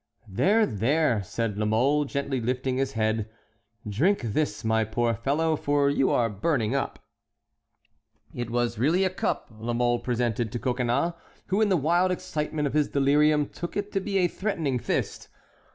"There, 0.27 0.65
there!" 0.65 1.21
said 1.21 1.59
La 1.59 1.65
Mole, 1.67 2.05
gently 2.05 2.41
lifting 2.41 2.77
his 2.77 2.93
head; 2.93 3.29
"drink 3.87 4.21
this, 4.21 4.63
my 4.65 4.83
poor 4.83 5.13
fellow, 5.13 5.55
for 5.55 5.91
you 5.91 6.09
are 6.09 6.27
burning 6.27 6.73
up." 6.73 6.97
It 8.33 8.49
was 8.49 8.79
really 8.79 9.03
a 9.03 9.11
cup 9.11 9.51
La 9.59 9.73
Mole 9.73 9.99
presented 9.99 10.51
to 10.53 10.57
Coconnas, 10.57 11.13
who 11.49 11.61
in 11.61 11.69
the 11.69 11.77
wild 11.77 12.09
excitement 12.11 12.65
of 12.65 12.73
his 12.73 12.87
delirium 12.87 13.47
took 13.49 13.77
it 13.77 13.91
to 13.91 13.99
be 13.99 14.17
a 14.17 14.27
threatening 14.27 14.79
fist. 14.79 15.27